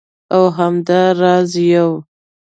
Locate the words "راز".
1.19-1.53